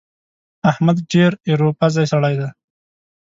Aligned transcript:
احمد 0.69 0.97
ډېر 1.11 1.31
ايرو 1.47 1.69
پزی 1.79 2.05
سړی 2.11 2.35
دی. 2.39 2.49